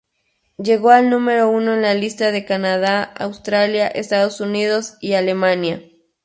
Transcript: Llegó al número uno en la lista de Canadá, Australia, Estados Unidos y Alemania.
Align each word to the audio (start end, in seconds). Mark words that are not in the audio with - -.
Llegó 0.57 0.89
al 0.89 1.11
número 1.11 1.51
uno 1.51 1.75
en 1.75 1.83
la 1.83 1.93
lista 1.93 2.31
de 2.31 2.43
Canadá, 2.43 3.03
Australia, 3.03 3.87
Estados 3.87 4.41
Unidos 4.41 4.95
y 4.99 5.13
Alemania. 5.13 5.83